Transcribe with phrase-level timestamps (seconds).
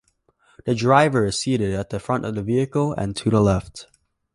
[0.65, 3.85] The driver is seated at the front of the vehicle and to the left.